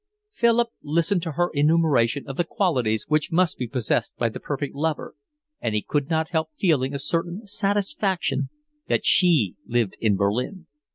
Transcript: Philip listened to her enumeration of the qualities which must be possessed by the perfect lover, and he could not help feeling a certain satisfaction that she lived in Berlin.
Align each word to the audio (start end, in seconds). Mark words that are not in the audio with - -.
Philip 0.31 0.69
listened 0.81 1.21
to 1.21 1.33
her 1.33 1.51
enumeration 1.53 2.27
of 2.27 2.35
the 2.35 2.43
qualities 2.43 3.05
which 3.07 3.31
must 3.31 3.59
be 3.59 3.67
possessed 3.67 4.17
by 4.17 4.29
the 4.29 4.39
perfect 4.39 4.73
lover, 4.73 5.13
and 5.61 5.75
he 5.75 5.83
could 5.83 6.09
not 6.09 6.31
help 6.31 6.49
feeling 6.57 6.95
a 6.95 6.97
certain 6.97 7.45
satisfaction 7.45 8.49
that 8.87 9.05
she 9.05 9.57
lived 9.67 9.97
in 10.01 10.15
Berlin. 10.15 10.65